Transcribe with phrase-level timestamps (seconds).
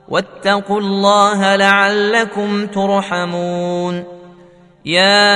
[0.09, 4.19] واتقوا الله لعلكم ترحمون
[4.85, 5.27] يا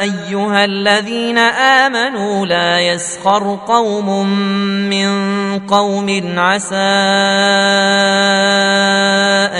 [0.00, 4.26] ايها الذين امنوا لا يسخر قوم
[4.90, 5.08] من
[5.66, 6.74] قوم عسى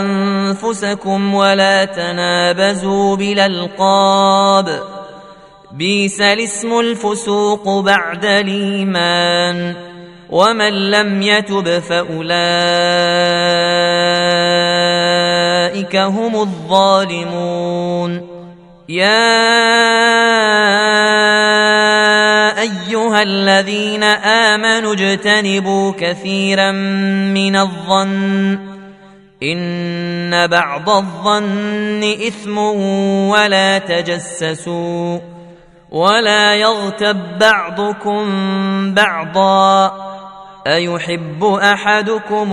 [0.00, 4.82] أنفسكم ولا تنابزوا بلا القاب
[5.72, 9.74] بيس الاسم الفسوق بعد الإيمان
[10.30, 12.32] ومن لم يتب فأولئك
[15.82, 18.10] أولئك هم الظالمون
[18.88, 19.30] يا
[22.62, 28.58] أيها الذين آمنوا اجتنبوا كثيرا من الظن
[29.42, 32.58] إن بعض الظن إثم
[33.28, 35.18] ولا تجسسوا
[35.90, 38.24] ولا يغتب بعضكم
[38.94, 39.92] بعضا
[40.66, 42.52] أيحب أحدكم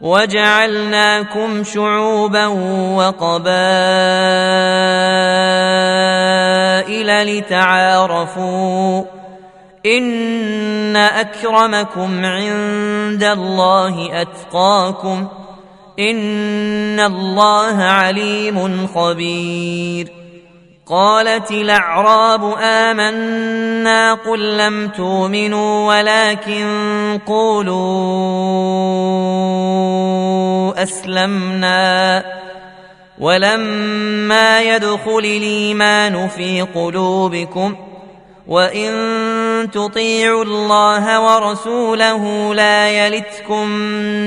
[0.00, 2.46] وجعلناكم شعوبا
[2.96, 3.68] وقبائل
[7.38, 9.04] لتعارفوا
[9.86, 15.26] ان اكرمكم عند الله اتقاكم
[15.98, 20.12] ان الله عليم خبير
[20.90, 26.66] قالت الأعراب آمنا قل لم تؤمنوا ولكن
[27.26, 28.62] قولوا
[30.82, 32.24] أسلمنا
[33.18, 37.76] ولما يدخل الإيمان في قلوبكم
[38.48, 38.90] وإن
[39.72, 43.66] تطيعوا الله ورسوله لا يلتكم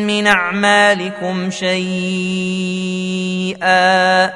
[0.07, 4.31] من أعمالكم شيئا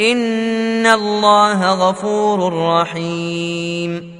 [0.00, 4.14] ان الله غفور رحيم